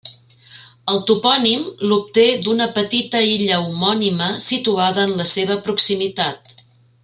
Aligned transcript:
El 0.93 1.01
topònim 1.09 1.67
l'obté 1.91 2.23
d'una 2.47 2.67
petita 2.79 3.23
illa 3.35 3.61
homònima 3.67 4.31
situada 4.49 5.05
en 5.11 5.15
la 5.23 5.29
seva 5.37 5.63
proximitat. 5.69 6.53